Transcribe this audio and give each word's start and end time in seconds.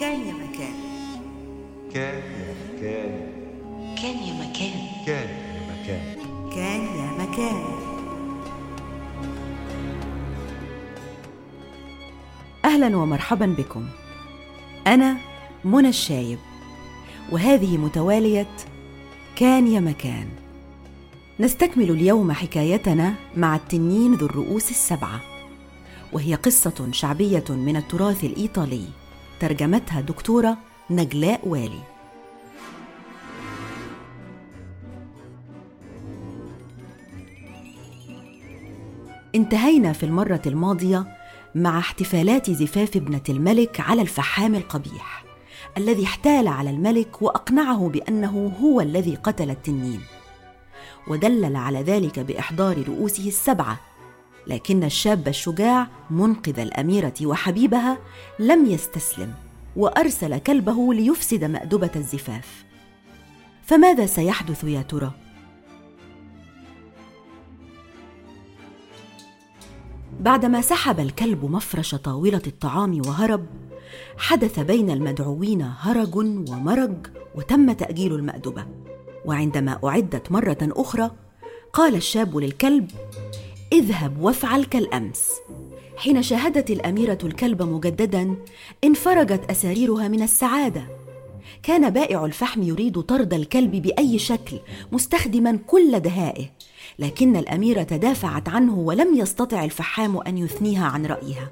كان 0.00 0.26
يا 0.26 0.32
مكان. 0.32 0.74
كان 1.94 2.22
يا 2.22 2.54
مكان. 2.64 3.10
كان 4.02 4.16
يا 4.16 4.32
مكان. 4.32 4.72
كان 5.06 5.28
يا 5.28 5.60
مكان. 5.72 6.16
كان 6.54 6.80
يا 6.80 7.10
مكان. 7.22 7.64
أهلا 12.64 12.96
ومرحبا 12.96 13.46
بكم. 13.46 13.88
أنا 14.86 15.16
منى 15.64 15.88
الشايب 15.88 16.38
وهذه 17.32 17.76
متوالية 17.76 18.56
كان 19.36 19.66
يا 19.66 19.80
مكان. 19.80 20.28
نستكمل 21.40 21.90
اليوم 21.90 22.32
حكايتنا 22.32 23.14
مع 23.36 23.56
التنين 23.56 24.14
ذو 24.14 24.26
الرؤوس 24.26 24.70
السبعة 24.70 25.20
وهي 26.12 26.34
قصة 26.34 26.88
شعبية 26.92 27.44
من 27.48 27.76
التراث 27.76 28.24
الإيطالي. 28.24 28.84
ترجمتها 29.40 30.00
دكتورة 30.00 30.58
نجلاء 30.90 31.48
والي. 31.48 31.80
انتهينا 39.34 39.92
في 39.92 40.02
المرة 40.02 40.42
الماضية 40.46 41.16
مع 41.54 41.78
احتفالات 41.78 42.50
زفاف 42.50 42.96
ابنة 42.96 43.20
الملك 43.28 43.80
على 43.80 44.02
الفحام 44.02 44.54
القبيح 44.54 45.24
الذي 45.76 46.04
احتال 46.04 46.48
على 46.48 46.70
الملك 46.70 47.22
وأقنعه 47.22 47.88
بأنه 47.88 48.52
هو 48.62 48.80
الذي 48.80 49.14
قتل 49.14 49.50
التنين 49.50 50.00
ودلل 51.08 51.56
على 51.56 51.82
ذلك 51.82 52.18
بإحضار 52.18 52.88
رؤوسه 52.88 53.28
السبعة 53.28 53.80
لكن 54.46 54.84
الشاب 54.84 55.28
الشجاع 55.28 55.86
منقذ 56.10 56.58
الأميرة 56.58 57.14
وحبيبها 57.22 57.98
لم 58.38 58.66
يستسلم 58.66 59.34
وأرسل 59.76 60.38
كلبه 60.38 60.94
ليفسد 60.94 61.44
مأدبة 61.44 61.90
الزفاف 61.96 62.64
فماذا 63.64 64.06
سيحدث 64.06 64.64
يا 64.64 64.82
ترى؟ 64.82 65.12
بعدما 70.20 70.60
سحب 70.60 71.00
الكلب 71.00 71.44
مفرش 71.44 71.94
طاولة 71.94 72.42
الطعام 72.46 73.02
وهرب 73.06 73.46
حدث 74.18 74.60
بين 74.60 74.90
المدعوين 74.90 75.62
هرج 75.62 76.16
ومرج 76.16 77.06
وتم 77.34 77.72
تأجيل 77.72 78.14
المأدبة 78.14 78.66
وعندما 79.24 79.78
أعدت 79.84 80.32
مرة 80.32 80.58
أخرى 80.62 81.10
قال 81.72 81.94
الشاب 81.94 82.36
للكلب 82.36 82.90
اذهب 83.72 84.22
وافعل 84.22 84.64
كالأمس. 84.64 85.30
حين 85.96 86.22
شاهدت 86.22 86.70
الأميرة 86.70 87.18
الكلب 87.24 87.62
مجددا 87.62 88.36
انفرجت 88.84 89.50
أساريرها 89.50 90.08
من 90.08 90.22
السعادة. 90.22 90.82
كان 91.62 91.90
بائع 91.90 92.24
الفحم 92.24 92.62
يريد 92.62 93.00
طرد 93.00 93.34
الكلب 93.34 93.70
بأي 93.70 94.18
شكل 94.18 94.60
مستخدما 94.92 95.58
كل 95.66 96.00
دهائه. 96.00 96.46
لكن 96.98 97.36
الأميرة 97.36 97.82
دافعت 97.82 98.48
عنه 98.48 98.78
ولم 98.78 99.14
يستطع 99.14 99.64
الفحام 99.64 100.18
أن 100.18 100.38
يثنيها 100.38 100.86
عن 100.86 101.06
رأيها. 101.06 101.50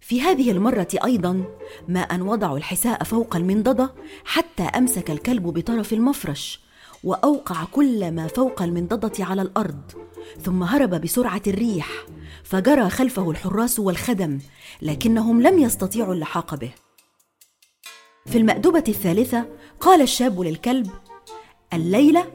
في 0.00 0.20
هذه 0.20 0.50
المرة 0.50 0.88
أيضا 1.04 1.44
ما 1.88 2.00
ان 2.00 2.22
وضعوا 2.22 2.58
الحساء 2.58 3.04
فوق 3.04 3.36
المنضدة 3.36 3.94
حتى 4.24 4.62
أمسك 4.62 5.10
الكلب 5.10 5.42
بطرف 5.42 5.92
المفرش. 5.92 6.69
وأوقع 7.04 7.64
كل 7.64 8.10
ما 8.10 8.26
فوق 8.26 8.62
المنضدة 8.62 9.24
على 9.24 9.42
الأرض 9.42 9.80
ثم 10.42 10.62
هرب 10.62 10.90
بسرعة 10.90 11.42
الريح 11.46 11.88
فجرى 12.44 12.90
خلفه 12.90 13.30
الحراس 13.30 13.78
والخدم 13.78 14.38
لكنهم 14.82 15.42
لم 15.42 15.58
يستطيعوا 15.58 16.14
اللحاق 16.14 16.54
به 16.54 16.72
في 18.26 18.38
المأدبة 18.38 18.84
الثالثة 18.88 19.46
قال 19.80 20.02
الشاب 20.02 20.40
للكلب: 20.40 20.90
الليلة 21.72 22.26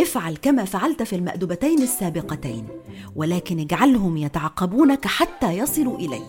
افعل 0.00 0.36
كما 0.36 0.64
فعلت 0.64 1.02
في 1.02 1.16
المأدبتين 1.16 1.82
السابقتين، 1.82 2.68
ولكن 3.16 3.60
اجعلهم 3.60 4.16
يتعقبونك 4.16 5.06
حتى 5.06 5.58
يصلوا 5.58 5.98
إلي. 5.98 6.22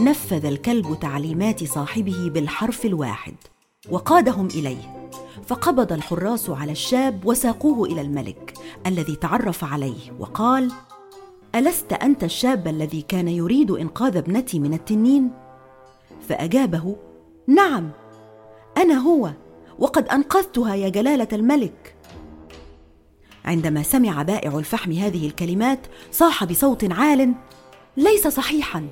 نفذ 0.00 0.46
الكلب 0.46 0.98
تعليمات 1.00 1.64
صاحبه 1.64 2.30
بالحرف 2.30 2.86
الواحد، 2.86 3.34
وقادهم 3.90 4.46
إليه، 4.46 4.97
فقبض 5.46 5.92
الحراس 5.92 6.50
على 6.50 6.72
الشاب 6.72 7.26
وساقوه 7.26 7.88
إلى 7.88 8.00
الملك، 8.00 8.54
الذي 8.86 9.16
تعرف 9.16 9.64
عليه 9.64 10.12
وقال: 10.18 10.72
ألست 11.54 11.92
أنت 11.92 12.24
الشاب 12.24 12.68
الذي 12.68 13.02
كان 13.02 13.28
يريد 13.28 13.70
إنقاذ 13.70 14.16
ابنتي 14.16 14.58
من 14.58 14.74
التنين؟ 14.74 15.30
فأجابه: 16.28 16.96
نعم 17.46 17.90
أنا 18.76 18.94
هو 18.94 19.30
وقد 19.78 20.08
أنقذتها 20.08 20.74
يا 20.74 20.88
جلالة 20.88 21.28
الملك 21.32 21.94
عندما 23.44 23.82
سمع 23.82 24.22
بائع 24.22 24.58
الفحم 24.58 24.92
هذه 24.92 25.26
الكلمات 25.26 25.78
صاح 26.12 26.44
بصوت 26.44 26.92
عال 26.92 27.34
ليس 27.96 28.28
صحيحا 28.28 28.86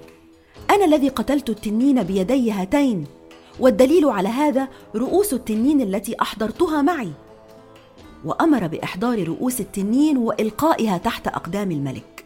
أنا 0.70 0.84
الذي 0.84 1.08
قتلت 1.08 1.50
التنين 1.50 2.02
بيدي 2.02 2.52
هاتين 2.52 3.04
والدليل 3.60 4.04
على 4.04 4.28
هذا 4.28 4.68
رؤوس 4.94 5.32
التنين 5.32 5.80
التي 5.80 6.16
أحضرتها 6.22 6.82
معي. 6.82 7.12
وأمر 8.24 8.66
بإحضار 8.66 9.28
رؤوس 9.28 9.60
التنين 9.60 10.16
وإلقائها 10.16 10.98
تحت 10.98 11.28
أقدام 11.28 11.70
الملك. 11.70 12.24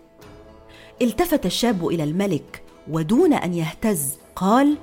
التفت 1.02 1.46
الشاب 1.46 1.88
إلى 1.88 2.04
الملك 2.04 2.62
ودون 2.90 3.32
أن 3.32 3.54
يهتز 3.54 4.14
قال 4.36 4.76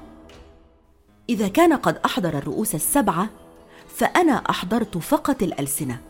إذا 1.30 1.48
كان 1.48 1.74
قد 1.74 1.98
أحضر 2.06 2.38
الرؤوس 2.38 2.76
السبعة 2.76 3.30
فأنا 3.96 4.34
أحضرت 4.34 4.98
فقط 4.98 5.44
الألسنة 5.44 6.02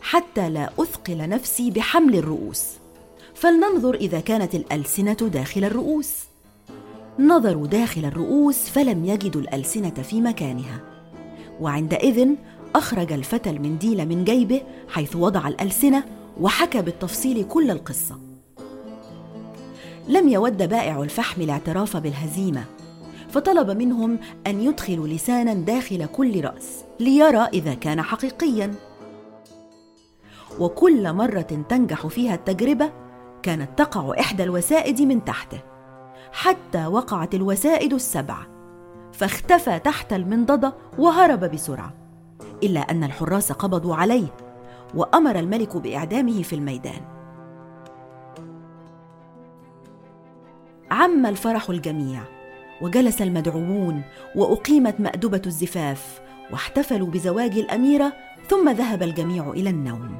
حتى 0.00 0.50
لا 0.50 0.70
أثقل 0.78 1.28
نفسي 1.28 1.70
بحمل 1.70 2.16
الرؤوس. 2.16 2.64
فلننظر 3.34 3.94
إذا 3.94 4.20
كانت 4.20 4.54
الألسنة 4.54 5.12
داخل 5.12 5.64
الرؤوس. 5.64 6.29
نظروا 7.20 7.66
داخل 7.66 8.04
الرؤوس 8.04 8.56
فلم 8.56 9.04
يجدوا 9.04 9.40
الألسنة 9.40 9.90
في 9.90 10.20
مكانها. 10.20 10.80
وعندئذ 11.60 12.28
أخرج 12.74 13.12
الفتى 13.12 13.50
المنديل 13.50 14.08
من 14.08 14.24
جيبه 14.24 14.62
حيث 14.88 15.16
وضع 15.16 15.48
الألسنة 15.48 16.04
وحكى 16.40 16.82
بالتفصيل 16.82 17.44
كل 17.48 17.70
القصة. 17.70 18.18
لم 20.08 20.28
يود 20.28 20.68
بائع 20.68 21.02
الفحم 21.02 21.42
الاعتراف 21.42 21.96
بالهزيمة 21.96 22.64
فطلب 23.28 23.70
منهم 23.70 24.18
أن 24.46 24.60
يدخلوا 24.60 25.08
لسانا 25.08 25.54
داخل 25.54 26.06
كل 26.06 26.44
رأس 26.44 26.84
ليرى 27.00 27.48
إذا 27.52 27.74
كان 27.74 28.02
حقيقيا. 28.02 28.74
وكل 30.60 31.12
مرة 31.12 31.64
تنجح 31.68 32.06
فيها 32.06 32.34
التجربة 32.34 32.92
كانت 33.42 33.78
تقع 33.78 34.20
إحدى 34.20 34.42
الوسائد 34.42 35.02
من 35.02 35.24
تحته. 35.24 35.69
حتى 36.32 36.86
وقعت 36.86 37.34
الوسائد 37.34 37.92
السبع. 37.92 38.36
فاختفى 39.12 39.78
تحت 39.78 40.12
المنضدة 40.12 40.74
وهرب 40.98 41.40
بسرعة 41.40 41.94
إلا 42.62 42.80
أن 42.80 43.04
الحراس 43.04 43.52
قبضوا 43.52 43.94
عليه 43.94 44.26
وأمر 44.94 45.38
الملك 45.38 45.76
بإعدامه 45.76 46.42
في 46.42 46.52
الميدان. 46.52 47.00
عم 50.90 51.26
الفرح 51.26 51.70
الجميع 51.70 52.20
وجلس 52.82 53.22
المدعوون 53.22 54.02
وأقيمت 54.36 55.00
مأدبة 55.00 55.42
الزفاف 55.46 56.20
واحتفلوا 56.50 57.08
بزواج 57.08 57.58
الأميرة 57.58 58.12
ثم 58.48 58.68
ذهب 58.68 59.02
الجميع 59.02 59.50
إلى 59.50 59.70
النوم. 59.70 60.16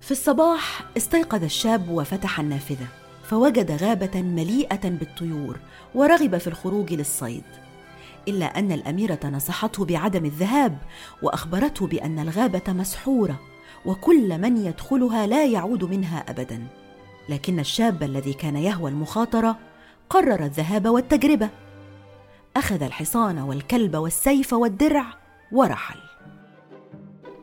في 0.00 0.10
الصباح 0.10 0.84
استيقظ 0.96 1.44
الشاب 1.44 1.88
وفتح 1.88 2.40
النافذة. 2.40 2.86
فوجد 3.32 3.70
غابة 3.82 4.22
مليئة 4.22 4.88
بالطيور 4.88 5.58
ورغب 5.94 6.38
في 6.38 6.46
الخروج 6.46 6.92
للصيد. 6.92 7.42
إلا 8.28 8.46
أن 8.46 8.72
الأميرة 8.72 9.18
نصحته 9.24 9.84
بعدم 9.84 10.24
الذهاب 10.24 10.78
وأخبرته 11.22 11.86
بأن 11.86 12.18
الغابة 12.18 12.62
مسحورة 12.68 13.40
وكل 13.86 14.38
من 14.38 14.56
يدخلها 14.56 15.26
لا 15.26 15.44
يعود 15.44 15.84
منها 15.84 16.24
ابدا. 16.28 16.66
لكن 17.28 17.58
الشاب 17.60 18.02
الذي 18.02 18.32
كان 18.32 18.56
يهوى 18.56 18.90
المخاطرة 18.90 19.58
قرر 20.10 20.44
الذهاب 20.44 20.86
والتجربة. 20.86 21.48
أخذ 22.56 22.82
الحصان 22.82 23.38
والكلب 23.38 23.96
والسيف 23.96 24.52
والدرع 24.52 25.04
ورحل. 25.52 26.11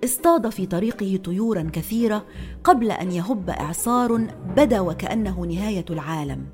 اصطاد 0.04 0.50
في 0.50 0.66
طريقه 0.66 1.20
طيورا 1.24 1.70
كثيرة 1.74 2.26
قبل 2.64 2.92
أن 2.92 3.12
يهب 3.12 3.50
إعصار 3.50 4.18
بدا 4.58 4.80
وكأنه 4.80 5.42
نهاية 5.42 5.86
العالم. 5.90 6.46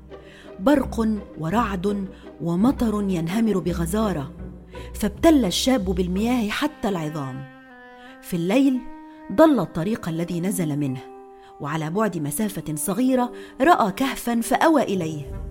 برق 0.60 1.08
ورعد 1.38 2.08
ومطر 2.40 3.04
ينهمر 3.08 3.58
بغزارة 3.58 4.32
فابتل 4.94 5.44
الشاب 5.44 5.84
بالمياه 5.84 6.48
حتى 6.48 6.88
العظام. 6.88 7.44
في 8.22 8.34
الليل 8.34 8.80
ضل 9.32 9.60
الطريق 9.60 10.08
الذي 10.08 10.40
نزل 10.40 10.76
منه 10.76 11.00
وعلى 11.60 11.90
بعد 11.90 12.18
مسافة 12.18 12.74
صغيرة 12.74 13.32
رأى 13.60 13.92
كهفا 13.92 14.40
فأوى 14.40 14.82
إليه. 14.82 15.46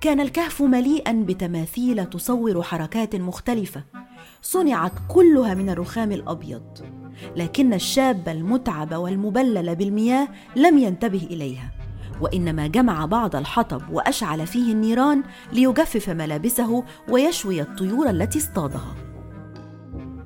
كان 0.00 0.20
الكهف 0.20 0.62
مليئا 0.62 1.12
بتماثيل 1.12 2.06
تصور 2.06 2.62
حركات 2.62 3.16
مختلفة 3.16 3.84
صنعت 4.42 4.92
كلها 5.08 5.54
من 5.54 5.70
الرخام 5.70 6.12
الأبيض. 6.12 7.03
لكن 7.36 7.74
الشاب 7.74 8.28
المتعب 8.28 8.94
والمبلل 8.94 9.76
بالمياه 9.76 10.28
لم 10.56 10.78
ينتبه 10.78 11.28
إليها 11.30 11.70
وإنما 12.20 12.66
جمع 12.66 13.06
بعض 13.06 13.36
الحطب 13.36 13.82
وأشعل 13.90 14.46
فيه 14.46 14.72
النيران 14.72 15.22
ليجفف 15.52 16.08
ملابسه 16.10 16.84
ويشوي 17.08 17.60
الطيور 17.62 18.10
التي 18.10 18.38
اصطادها. 18.38 18.94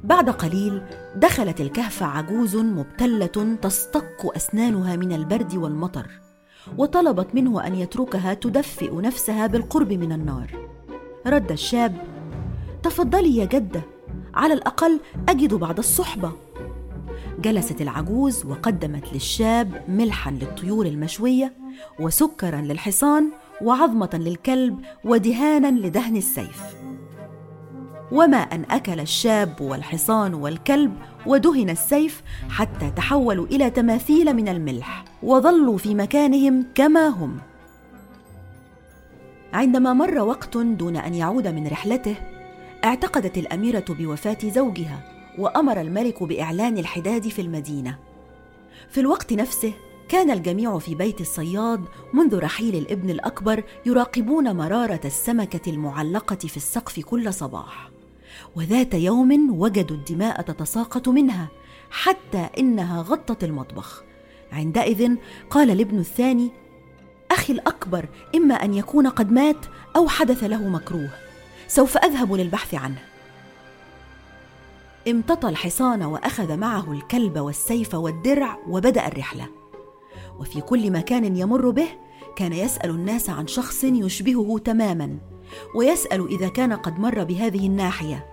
بعد 0.05 0.31
قليل 0.31 0.82
دخلت 1.17 1.61
الكهف 1.61 2.02
عجوز 2.02 2.56
مبتلة 2.56 3.56
تصطك 3.62 4.37
أسنانها 4.37 4.96
من 4.96 5.12
البرد 5.12 5.55
والمطر 5.55 6.06
وطلبت 6.79 7.34
منه 7.34 7.67
أن 7.67 7.75
يتركها 7.75 8.34
تدفئ 8.34 9.00
نفسها 9.00 9.46
بالقرب 9.46 9.93
من 9.93 10.12
النار. 10.12 10.50
رد 11.26 11.52
الشاب 11.52 11.96
تفضلي 12.82 13.37
يا 13.37 13.44
جدة 13.44 13.82
على 14.34 14.55
الأقل 14.55 15.00
أجد 15.29 15.55
بعض 15.55 15.79
الصحبة 15.79 16.32
جلست 17.38 17.81
العجوز 17.81 18.46
وقدمت 18.46 19.12
للشاب 19.12 19.85
ملحا 19.88 20.31
للطيور 20.31 20.87
المشوية 20.87 21.52
وسكرا 22.00 22.61
للحصان 22.61 23.31
وعظمة 23.62 24.11
للكلب 24.14 24.79
ودهانا 25.05 25.70
لدهن 25.70 26.17
السيف. 26.17 26.62
وما 28.12 28.37
أن 28.37 28.64
أكل 28.70 29.00
الشاب 29.00 29.61
والحصان 29.61 30.35
والكلب 30.35 30.93
ودهن 31.26 31.70
السيف 31.70 32.23
حتى 32.50 32.90
تحولوا 32.90 33.46
إلى 33.46 33.70
تماثيل 33.70 34.37
من 34.37 34.49
الملح 34.49 35.05
وظلوا 35.23 35.79
في 35.79 35.94
مكانهم 35.94 36.67
كما 36.75 37.08
هم. 37.08 37.38
عندما 39.52 39.93
مر 39.93 40.19
وقت 40.19 40.56
دون 40.56 40.96
أن 40.96 41.14
يعود 41.14 41.49
من 41.49 41.67
رحلته 41.67 42.17
اعتقدت 42.84 43.38
الأميرة 43.38 43.84
بوفاة 43.88 44.38
زوجها 44.44 45.18
وأمر 45.38 45.81
الملك 45.81 46.23
بإعلان 46.23 46.79
الحداد 46.79 47.29
في 47.29 47.43
المدينة. 47.43 47.99
في 48.90 49.00
الوقت 49.00 49.32
نفسه 49.32 49.73
كان 50.08 50.31
الجميع 50.31 50.79
في 50.79 50.94
بيت 50.94 51.20
الصياد 51.20 51.85
منذ 52.12 52.38
رحيل 52.38 52.75
الابن 52.75 53.11
الأكبر 53.11 53.64
يراقبون 53.87 54.56
مرارة 54.56 55.00
السمكة 55.05 55.70
المعلقة 55.70 56.37
في 56.37 56.56
السقف 56.56 57.00
كل 57.00 57.35
صباح. 57.35 57.90
وذات 58.56 58.94
يوم 58.94 59.61
وجدوا 59.61 59.96
الدماء 59.96 60.43
تتساقط 60.43 61.08
منها 61.08 61.49
حتى 61.91 62.49
إنها 62.58 63.02
غطت 63.02 63.44
المطبخ. 63.44 64.05
عندئذ 64.52 65.17
قال 65.50 65.70
الابن 65.70 65.99
الثاني 65.99 66.50
أخي 67.31 67.52
الأكبر 67.52 68.08
إما 68.34 68.55
أن 68.55 68.75
يكون 68.75 69.06
قد 69.06 69.32
مات 69.32 69.67
أو 69.96 70.08
حدث 70.08 70.44
له 70.44 70.69
مكروه. 70.69 71.11
سوف 71.69 71.96
أذهب 71.96 72.32
للبحث 72.32 72.75
عنه. 72.75 73.07
امتطى 75.10 75.49
الحصان 75.49 76.02
وأخذ 76.02 76.56
معه 76.56 76.93
الكلب 76.93 77.38
والسيف 77.38 77.94
والدرع 77.94 78.58
وبدأ 78.69 79.06
الرحلة. 79.06 79.49
وفي 80.40 80.60
كل 80.60 80.90
مكان 80.90 81.37
يمر 81.37 81.70
به 81.70 81.88
كان 82.37 82.52
يسأل 82.52 82.90
الناس 82.90 83.31
عن 83.31 83.46
شخص 83.46 83.84
يشبهه 83.84 84.58
تماما 84.58 85.19
ويسأل 85.75 86.28
إذا 86.28 86.49
كان 86.49 86.72
قد 86.72 87.00
مر 87.00 87.25
بهذه 87.25 87.66
الناحية. 87.66 88.26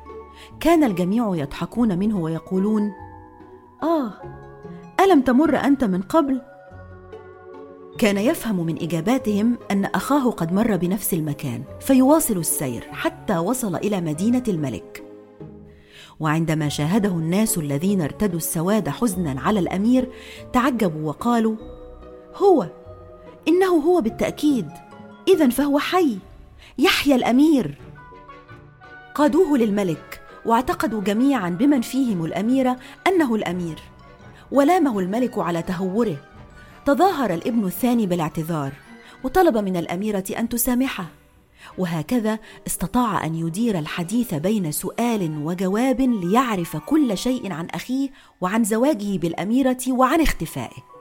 كان 0.59 0.83
الجميع 0.83 1.35
يضحكون 1.35 1.99
منه 1.99 2.19
ويقولون 2.19 2.91
آه 3.83 4.13
ألم 4.99 5.21
تمر 5.21 5.55
أنت 5.55 5.83
من 5.83 6.01
قبل؟ 6.01 6.41
كان 7.97 8.17
يفهم 8.17 8.65
من 8.65 8.81
إجاباتهم 8.81 9.57
أن 9.71 9.85
أخاه 9.85 10.31
قد 10.31 10.53
مر 10.53 10.75
بنفس 10.75 11.13
المكان 11.13 11.63
فيواصل 11.79 12.37
السير 12.37 12.87
حتى 12.91 13.37
وصل 13.37 13.75
إلى 13.75 14.01
مدينة 14.01 14.43
الملك. 14.47 15.04
وعندما 16.19 16.69
شاهده 16.69 17.09
الناس 17.09 17.57
الذين 17.57 18.01
ارتدوا 18.01 18.37
السواد 18.37 18.89
حزنا 18.89 19.41
على 19.41 19.59
الأمير 19.59 20.09
تعجبوا 20.53 21.07
وقالوا 21.07 21.55
هو 22.35 22.67
إنه 23.47 23.67
هو 23.67 24.01
بالتأكيد 24.01 24.67
اذا 25.27 25.49
فهو 25.49 25.79
حي 25.79 26.17
يحيى 26.77 27.15
الأمير. 27.15 27.77
قادوه 29.15 29.57
للملك 29.57 30.21
واعتقدوا 30.45 31.01
جميعا 31.01 31.49
بمن 31.49 31.81
فيهم 31.81 32.25
الاميره 32.25 32.77
أنه 33.07 33.35
الأمير 33.35 33.79
ولامه 34.51 34.99
الملك 34.99 35.37
على 35.37 35.61
تهوره. 35.61 36.17
تظاهر 36.85 37.33
الابن 37.33 37.65
الثاني 37.65 38.05
بالاعتذار 38.07 38.71
وطلب 39.23 39.57
من 39.57 39.77
الأميرة 39.77 40.23
أن 40.39 40.49
تسامحه. 40.49 41.05
وهكذا 41.77 42.39
استطاع 42.67 43.25
أن 43.25 43.35
يدير 43.35 43.79
الحديث 43.79 44.33
بين 44.33 44.71
سؤال 44.71 45.43
وجواب 45.43 46.01
ليعرف 46.01 46.77
كل 46.77 47.17
شيء 47.17 47.51
عن 47.51 47.65
أخيه 47.65 48.09
وعن 48.41 48.63
زواجه 48.63 49.17
بالأميرة 49.17 49.77
وعن 49.87 50.21
اختفائه. 50.21 50.95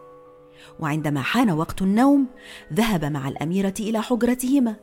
وعندما 0.80 1.22
حان 1.22 1.50
وقت 1.50 1.82
النوم 1.82 2.26
ذهب 2.72 3.04
مع 3.04 3.28
الأميرة 3.28 3.74
إلى 3.80 4.02
حجرتهما 4.02 4.76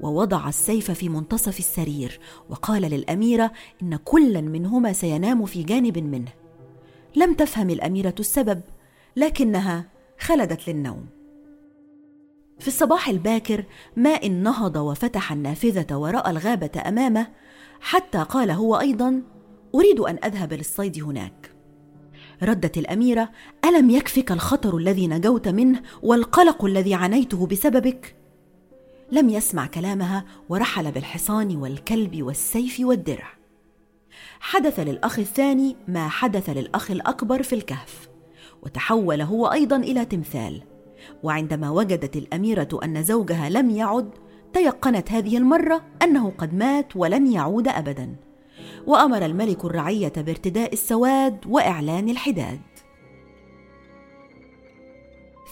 ووضع 0.00 0.48
السيف 0.48 0.90
في 0.90 1.08
منتصف 1.08 1.58
السرير 1.58 2.20
وقال 2.48 2.82
للأميرة 2.82 3.52
إن 3.82 3.96
كلا 3.96 4.40
منهما 4.40 4.92
سينام 4.92 5.44
في 5.46 5.62
جانب 5.62 5.98
منه. 5.98 6.32
لم 7.16 7.34
تفهم 7.34 7.70
الأميرة 7.70 8.14
السبب 8.20 8.60
لكنها 9.16 9.84
خلدت 10.18 10.68
للنوم. 10.68 11.17
في 12.58 12.68
الصباح 12.68 13.08
الباكر 13.08 13.64
ماء 13.96 14.28
نهض 14.28 14.76
وفتح 14.76 15.32
النافذة 15.32 15.96
وراى 15.96 16.30
الغابة 16.30 16.70
أمامه 16.86 17.26
حتى 17.80 18.18
قال 18.18 18.50
هو 18.50 18.80
أيضا 18.80 19.22
أريد 19.74 20.00
أن 20.00 20.18
أذهب 20.24 20.52
للصيد 20.52 21.02
هناك. 21.02 21.52
ردت 22.42 22.78
الأميرة 22.78 23.30
ألم 23.64 23.90
يكفك 23.90 24.32
الخطر 24.32 24.76
الذي 24.76 25.06
نجوت 25.06 25.48
منه 25.48 25.82
والقلق 26.02 26.64
الذي 26.64 26.94
عانيته 26.94 27.46
بسببك؟ 27.46 28.16
لم 29.12 29.28
يسمع 29.28 29.66
كلامها 29.66 30.24
ورحل 30.48 30.92
بالحصان 30.92 31.56
والكلب 31.56 32.22
والسيف 32.22 32.80
والدرع. 32.80 33.32
حدث 34.40 34.80
للأخ 34.80 35.18
الثاني 35.18 35.76
ما 35.88 36.08
حدث 36.08 36.50
للأخ 36.50 36.90
الأكبر 36.90 37.42
في 37.42 37.54
الكهف 37.54 38.08
وتحول 38.62 39.20
هو 39.20 39.46
أيضا 39.46 39.76
إلى 39.76 40.04
تمثال. 40.04 40.62
وعندما 41.22 41.70
وجدت 41.70 42.16
الأميرة 42.16 42.68
أن 42.84 43.02
زوجها 43.02 43.48
لم 43.48 43.70
يعد 43.70 44.10
تيقنت 44.52 45.12
هذه 45.12 45.36
المرة 45.36 45.82
أنه 46.02 46.32
قد 46.38 46.54
مات 46.54 46.96
ولن 46.96 47.32
يعود 47.32 47.68
ابدا. 47.68 48.16
وأمر 48.86 49.24
الملك 49.24 49.64
الرعية 49.64 50.12
بارتداء 50.16 50.72
السواد 50.72 51.38
وإعلان 51.46 52.08
الحداد. 52.08 52.60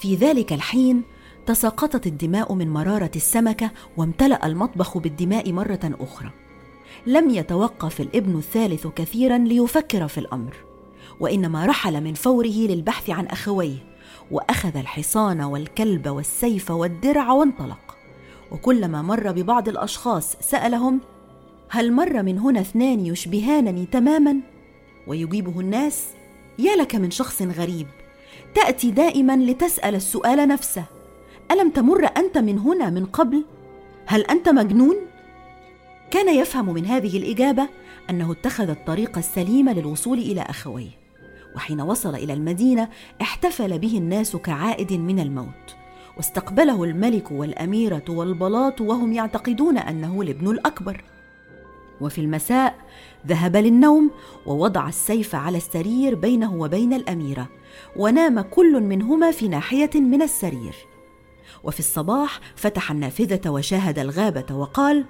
في 0.00 0.14
ذلك 0.14 0.52
الحين 0.52 1.02
تساقطت 1.46 2.06
الدماء 2.06 2.54
من 2.54 2.70
مرارة 2.72 3.10
السمكة 3.16 3.70
وامتلأ 3.96 4.46
المطبخ 4.46 4.98
بالدماء 4.98 5.52
مرة 5.52 5.80
أخرى. 6.00 6.30
لم 7.06 7.30
يتوقف 7.30 8.00
الابن 8.00 8.38
الثالث 8.38 8.86
كثيرا 8.86 9.38
ليفكر 9.38 10.08
في 10.08 10.18
الأمر 10.18 10.56
وإنما 11.20 11.66
رحل 11.66 12.04
من 12.04 12.14
فوره 12.14 12.46
للبحث 12.46 13.10
عن 13.10 13.26
أخويه. 13.26 13.95
وأخذ 14.30 14.76
الحصان 14.76 15.40
والكلب 15.40 16.08
والسيف 16.08 16.70
والدرع 16.70 17.32
وانطلق. 17.32 17.96
وكلما 18.52 19.02
مر 19.02 19.32
ببعض 19.32 19.68
الأشخاص 19.68 20.36
سألهم 20.40 21.00
هل 21.68 21.92
مر 21.92 22.22
من 22.22 22.38
هنا 22.38 22.60
اثنان 22.60 23.06
يشبهانني 23.06 23.86
تماما؟ 23.86 24.36
ويجيبه 25.06 25.60
الناس 25.60 26.04
يا 26.58 26.76
لك 26.76 26.94
من 26.94 27.10
شخص 27.10 27.42
غريب 27.42 27.86
تأتي 28.54 28.90
دائما 28.90 29.36
لتسأل 29.36 29.94
السؤال 29.94 30.48
نفسه. 30.48 30.84
ألم 31.50 31.70
تمر 31.70 32.10
أنت 32.16 32.38
من 32.38 32.58
هنا 32.58 32.90
من 32.90 33.06
قبل؟ 33.06 33.44
هل 34.06 34.20
أنت 34.20 34.48
مجنون؟ 34.48 34.96
كان 36.10 36.34
يفهم 36.34 36.74
من 36.74 36.86
هذه 36.86 37.16
الإجابة 37.18 37.68
أنه 38.10 38.32
اتخذ 38.32 38.68
الطريق 38.68 39.18
السليم 39.18 39.68
للوصول 39.68 40.18
إلى 40.18 40.40
أخويه. 40.40 41.05
وحين 41.56 41.80
وصل 41.80 42.14
إلى 42.14 42.32
المدينة 42.32 42.88
احتفل 43.22 43.78
به 43.78 43.98
الناس 43.98 44.36
كعائد 44.36 44.92
من 44.92 45.20
الموت. 45.20 45.76
واستقبله 46.16 46.84
الملك 46.84 47.30
والأميرة 47.30 48.04
والبلاط 48.08 48.80
وهم 48.80 49.12
يعتقدون 49.12 49.78
أنه 49.78 50.22
الابن 50.22 50.50
الأكبر. 50.50 51.04
وفي 52.00 52.20
المساء 52.20 52.74
ذهب 53.26 53.56
للنوم 53.56 54.10
ووضع 54.46 54.88
السيف 54.88 55.34
على 55.34 55.56
السرير 55.56 56.14
بينه 56.14 56.54
وبين 56.54 56.92
الأميرة 56.92 57.48
ونام 57.96 58.40
كل 58.40 58.80
منهما 58.80 59.30
في 59.30 59.48
ناحية 59.48 59.90
من 59.94 60.22
السرير. 60.22 60.74
وفي 61.64 61.80
الصباح 61.80 62.40
فتح 62.56 62.90
النافذة 62.90 63.50
وشاهد 63.50 63.98
الغابة 63.98 64.54
وقال 64.54 65.04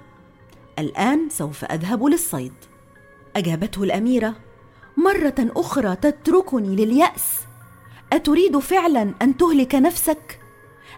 الآن 0.79 1.29
سوف 1.29 1.65
أذهب 1.65 2.05
للصيد. 2.05 2.53
أجابته 3.35 3.83
الأميرة 3.83 4.35
مرة 4.97 5.35
أخرى 5.39 5.95
تتركني 5.95 6.75
لليأس. 6.75 7.39
أتريد 8.13 8.59
فعلا 8.59 9.13
أن 9.21 9.37
تهلك 9.37 9.75
نفسك؟ 9.75 10.39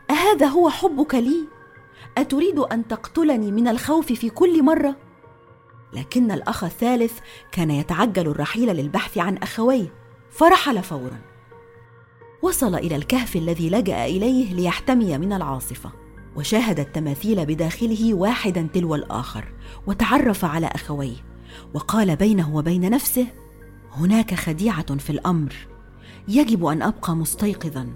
أهذا 0.10 0.46
هو 0.46 0.70
حبك 0.70 1.16
لي؟ 1.16 1.48
أتريد 2.18 2.60
أن 2.60 2.88
تقتلني 2.88 3.52
من 3.52 3.68
الخوف 3.68 4.14
في 4.14 4.30
كل 4.30 4.64
مرة؟ 4.64 4.96
لكن 5.94 6.32
الأخ 6.32 6.64
الثالث 6.64 7.20
كان 7.52 7.72
يتعجل 7.72 8.28
الرحيل 8.28 8.76
للبحث 8.76 9.18
عن 9.18 9.38
أخويه 9.38 9.94
فرحل 10.32 10.84
فورا. 10.84 11.22
وصل 12.42 12.76
إلى 12.76 12.96
الكهف 12.96 13.36
الذي 13.36 13.70
لجأ 13.70 14.06
إليه 14.06 14.54
ليحتمي 14.54 15.18
من 15.18 15.34
العاصفة 15.34 15.92
وشاهد 16.36 16.80
التماثيل 16.80 17.46
بداخله 17.46 18.14
واحدا 18.14 18.68
تلو 18.74 18.96
الآخر 18.96 19.54
وتعرف 19.88 20.46
على 20.46 20.68
أخويه 20.68 21.26
وقال 21.74 22.16
بينه 22.16 22.56
وبين 22.56 22.90
نفسه 22.90 23.28
هناك 23.94 24.34
خديعة 24.34 24.98
في 24.98 25.10
الأمر. 25.10 25.56
يجب 26.28 26.66
أن 26.66 26.82
أبقى 26.82 27.16
مستيقظا. 27.16 27.90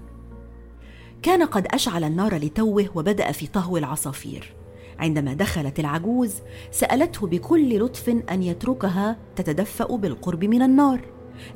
كان 1.22 1.42
قد 1.42 1.66
أشعل 1.66 2.04
النار 2.04 2.36
لتوه 2.36 2.88
وبدأ 2.94 3.32
في 3.32 3.46
طهو 3.46 3.76
العصافير. 3.76 4.54
عندما 4.98 5.34
دخلت 5.34 5.80
العجوز 5.80 6.34
سألته 6.70 7.26
بكل 7.26 7.84
لطف 7.84 8.08
أن 8.30 8.42
يتركها 8.42 9.16
تتدفأ 9.36 9.96
بالقرب 9.96 10.44
من 10.44 10.62
النار. 10.62 11.00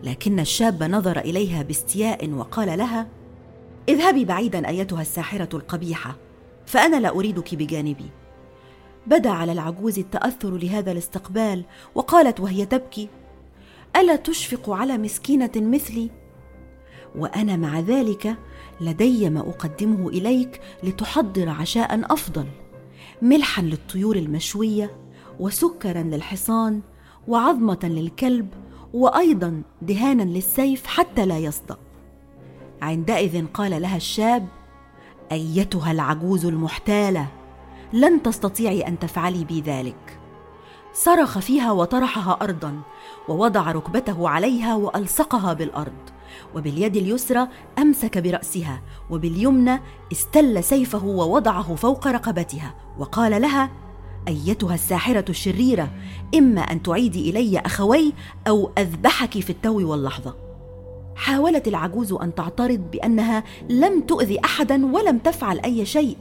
لكن 0.02 0.40
الشاب 0.40 0.82
نظر 0.82 1.18
إليها 1.18 1.62
باستياء 1.62 2.30
وقال 2.30 2.78
لها 2.78 3.08
اذهبي 3.88 4.24
بعيدا 4.24 4.68
أيتها 4.68 5.02
الساحرة 5.02 5.56
القبيحة 5.56 6.16
فأنا 6.66 6.96
لا 6.96 7.08
أريدك 7.08 7.54
بجانبي. 7.54 8.10
بدأ 9.06 9.30
على 9.30 9.52
العجوز 9.52 9.98
التأثر 9.98 10.56
لهذا 10.56 10.92
الاستقبال 10.92 11.64
وقالت 11.94 12.40
وهي 12.40 12.66
تبكي 12.66 13.08
ألا 13.96 14.16
تشفق 14.16 14.70
على 14.70 14.98
مسكينة 14.98 15.50
مثلي؟ 15.56 16.10
وأنا 17.16 17.56
مع 17.56 17.80
ذلك 17.80 18.36
لدي 18.80 19.30
ما 19.30 19.40
أقدمه 19.40 20.08
إليك 20.08 20.60
لتحضر 20.82 21.48
عشاء 21.48 22.12
أفضل 22.12 22.46
ملحا 23.22 23.62
للطيور 23.62 24.16
المشوية 24.16 24.96
وسكرا 25.40 26.02
للحصان 26.02 26.80
وعظمة 27.28 27.78
للكلب 27.82 28.48
وأيضا 28.92 29.62
دهانا 29.82 30.22
للسيف 30.22 30.86
حتى 30.86 31.26
لا 31.26 31.38
يصدأ 31.38 31.76
عندئذ 32.82 33.46
قال 33.46 33.82
لها 33.82 33.96
الشاب 33.96 34.48
أيتها 35.32 35.92
العجوز 35.92 36.46
المحتالة 36.46 37.28
لن 37.92 38.22
تستطيعي 38.22 38.80
أن 38.80 38.98
تفعلي 38.98 39.44
بي 39.44 39.60
ذلك 39.60 40.17
صرخ 41.04 41.38
فيها 41.38 41.72
وطرحها 41.72 42.38
ارضا 42.42 42.80
ووضع 43.28 43.72
ركبته 43.72 44.28
عليها 44.28 44.74
وألصقها 44.74 45.52
بالأرض. 45.52 45.92
وباليد 46.54 46.96
اليسرى 46.96 47.48
أمسك 47.78 48.18
برأسها 48.18 48.82
وباليمنى 49.10 49.80
استل 50.12 50.64
سيفه 50.64 51.04
ووضعه 51.04 51.74
فوق 51.74 52.06
رقبتها. 52.06 52.74
وقال 52.98 53.42
لها 53.42 53.70
أيتها 54.28 54.74
الساحرة 54.74 55.24
الشريرة 55.28 55.90
إما 56.34 56.60
أن 56.60 56.82
تعيدي 56.82 57.30
إلي 57.30 57.58
أخوي 57.58 58.12
أو 58.48 58.70
أذبحك 58.78 59.40
في 59.40 59.50
التو 59.50 59.90
واللحظة. 59.90 60.34
حاولت 61.16 61.68
العجوز 61.68 62.12
أن 62.12 62.34
تعترض 62.34 62.80
بأنها 62.92 63.44
لم 63.70 64.00
تؤذي 64.00 64.40
احدا 64.44 64.86
ولم 64.86 65.18
تفعل 65.18 65.60
أي 65.60 65.86
شيء 65.86 66.16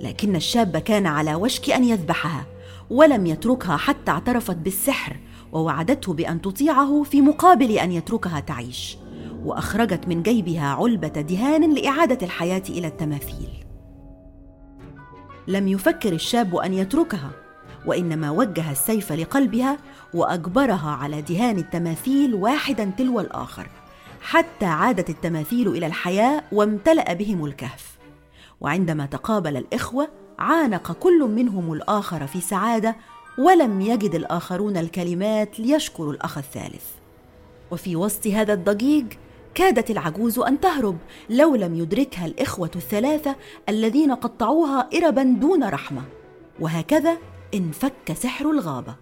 لكن 0.00 0.36
الشاب 0.36 0.76
كان 0.76 1.06
على 1.06 1.34
وشك 1.34 1.70
أن 1.70 1.84
يذبحها. 1.84 2.46
ولم 2.90 3.26
يتركها 3.26 3.76
حتى 3.76 4.10
اعترفت 4.10 4.56
بالسحر 4.56 5.16
ووعدته 5.52 6.14
بأن 6.14 6.40
تطيعه 6.40 7.02
في 7.02 7.20
مقابل 7.20 7.70
أن 7.70 7.92
يتركها 7.92 8.40
تعيش. 8.40 8.98
وأخرجت 9.44 10.08
من 10.08 10.22
جيبها 10.22 10.66
علبة 10.66 11.08
دهان 11.08 11.74
لإعادة 11.74 12.26
الحياة 12.26 12.62
إلى 12.68 12.86
التماثيل. 12.86 13.48
لم 15.48 15.68
يفكر 15.68 16.12
الشاب 16.12 16.56
أن 16.56 16.74
يتركها 16.74 17.30
وإنما 17.86 18.30
وجه 18.30 18.70
السيف 18.70 19.12
لقلبها 19.12 19.78
وأجبرها 20.14 20.90
على 20.90 21.22
دهان 21.22 21.58
التماثيل 21.58 22.34
واحدا 22.34 22.92
تلو 22.98 23.20
الآخر. 23.20 23.68
حتى 24.20 24.66
عادت 24.66 25.10
التماثيل 25.10 25.68
إلى 25.68 25.86
الحياة 25.86 26.42
وامتلأ 26.52 27.12
بهم 27.12 27.44
الكهف. 27.44 27.98
وعندما 28.60 29.06
تقابل 29.06 29.56
الإخوة 29.56 30.08
عانق 30.40 30.92
كل 30.92 31.20
منهم 31.22 31.72
الآخر 31.72 32.26
في 32.26 32.40
سعادة 32.40 32.96
ولم 33.38 33.80
يجد 33.80 34.14
الآخرون 34.14 34.76
الكلمات 34.76 35.60
ليشكروا 35.60 36.12
الأخ 36.12 36.38
الثالث. 36.38 36.84
وفي 37.70 37.96
وسط 37.96 38.26
هذا 38.26 38.52
الضجيج 38.52 39.06
كادت 39.54 39.90
العجوز 39.90 40.38
أن 40.38 40.60
تهرب 40.60 40.98
لو 41.30 41.54
لم 41.54 41.74
يدركها 41.74 42.26
الإخوة 42.26 42.70
الثلاثة 42.76 43.36
الذين 43.68 44.12
قطعوها 44.12 44.88
اربا 44.94 45.22
دون 45.22 45.64
رحمة. 45.64 46.02
وهكذا 46.60 47.18
انفك 47.54 48.12
سحر 48.12 48.50
الغابة. 48.50 48.94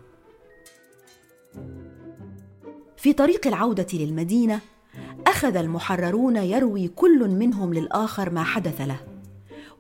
في 2.97 3.12
طريق 3.12 3.47
العودة 3.47 3.87
للمدينة 3.92 4.61
أخذ 5.26 5.57
المحررون 5.57 6.37
يروي 6.37 6.88
كل 6.88 7.28
منهم 7.28 7.75
للآخر 7.75 8.30
ما 8.30 8.45
حدث 8.45 8.80
له. 8.80 9.08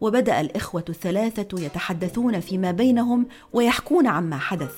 وبدأ 0.00 0.40
الإخوة 0.40 0.84
الثلاثة 0.88 1.62
يتحدثون 1.62 2.40
فيما 2.40 2.70
بينهم 2.70 3.26
ويحكون 3.52 4.06
عما 4.06 4.38
حدث 4.38 4.74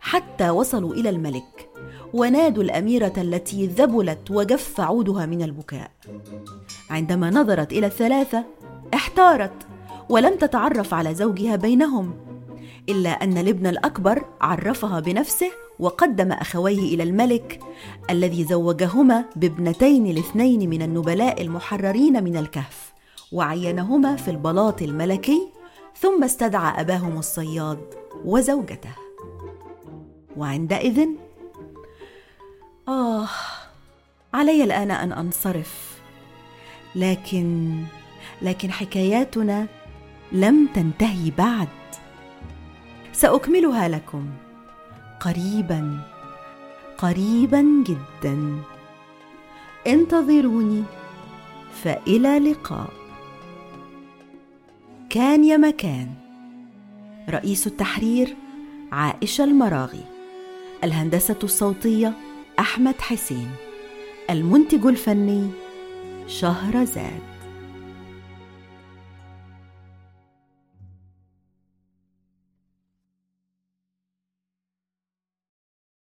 حتى 0.00 0.50
وصلوا 0.50 0.94
إلى 0.94 1.10
الملك 1.10 1.68
ونادوا 2.14 2.62
الأميرة 2.62 3.12
التي 3.16 3.66
ذبلت 3.66 4.30
وجف 4.30 4.80
عودها 4.80 5.26
من 5.26 5.42
البكاء. 5.42 5.90
عندما 6.90 7.30
نظرت 7.30 7.72
إلى 7.72 7.86
الثلاثة 7.86 8.44
احتارت 8.94 9.52
ولم 10.08 10.36
تتعرف 10.36 10.94
على 10.94 11.14
زوجها 11.14 11.56
بينهم 11.56 12.14
إلا 12.88 13.10
أن 13.10 13.38
الابن 13.38 13.66
الأكبر 13.66 14.24
عرفها 14.40 15.00
بنفسه 15.00 15.50
وقدم 15.78 16.32
أخويه 16.32 16.94
إلى 16.94 17.02
الملك 17.02 17.60
الذي 18.10 18.44
زوجهما 18.44 19.24
بابنتين 19.36 20.06
الاثنين 20.06 20.70
من 20.70 20.82
النبلاء 20.82 21.42
المحررين 21.42 22.24
من 22.24 22.36
الكهف. 22.36 22.87
وعينهما 23.32 24.16
في 24.16 24.30
البلاط 24.30 24.82
الملكي 24.82 25.48
ثم 25.96 26.24
استدعى 26.24 26.80
أباهم 26.80 27.18
الصياد 27.18 27.94
وزوجته. 28.24 28.92
وعندئذ 30.36 31.06
آه 32.88 33.28
علي 34.34 34.64
الآن 34.64 34.90
أن 34.90 35.12
أنصرف. 35.12 36.00
لكن 36.94 37.78
لكن 38.42 38.72
حكاياتنا 38.72 39.66
لم 40.32 40.68
تنتهي 40.74 41.30
بعد. 41.30 41.68
سأكملها 43.12 43.88
لكم. 43.88 44.30
قريبا 45.20 46.00
قريبا 46.98 47.84
جدا. 47.86 48.62
انتظروني 49.86 50.84
فإلى 51.82 52.38
لقاء 52.38 52.97
كان 55.10 55.44
يا 55.44 55.56
مكان. 55.56 56.08
رئيس 57.28 57.66
التحرير 57.66 58.36
عائشة 58.92 59.44
المراغي. 59.44 60.04
الهندسة 60.84 61.36
الصوتية 61.42 62.12
أحمد 62.58 63.00
حسين. 63.00 63.50
المنتج 64.30 64.86
الفني 64.86 65.50
شهرزاد. 66.26 67.27